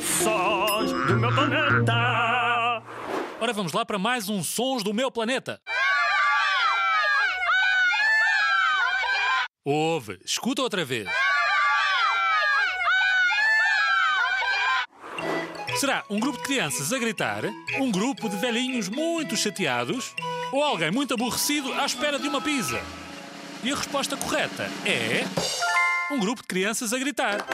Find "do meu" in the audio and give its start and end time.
1.06-1.34, 4.82-5.10